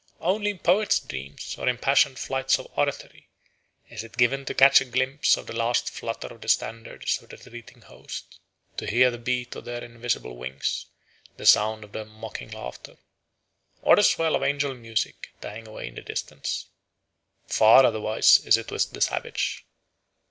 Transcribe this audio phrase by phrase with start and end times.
[0.19, 3.29] Only in poets' dreams or impassioned flights of oratory
[3.87, 7.29] is it given to catch a glimpse of the last flutter of the standards of
[7.29, 8.39] the retreating host,
[8.77, 10.87] to hear the beat of their invisible wings,
[11.37, 12.97] the sound of their mocking laughter,
[13.83, 16.65] or the swell of angel music dying away in the distance.
[17.45, 19.63] Far otherwise is it with the savage.